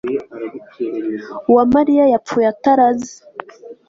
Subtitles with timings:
[1.49, 3.15] uwamariya yapfuye ataraze